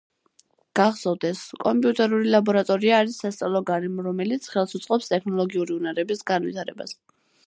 [0.77, 1.41] გახსოვდეს!
[1.65, 6.97] კომპიუტერული ლაბორატორია არის სასწავლო გარემო, რომელიც ხელს უწყობს ტექნოლოგიური უნარების განვითარებას.